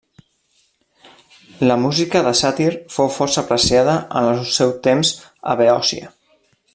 La 1.71 1.75
música 1.83 2.23
de 2.29 2.33
Sàtir 2.41 2.71
fou 2.95 3.13
força 3.19 3.43
apreciada 3.45 3.95
en 4.23 4.31
el 4.33 4.43
seu 4.57 4.77
temps 4.89 5.13
a 5.53 5.59
Beòcia. 5.65 6.15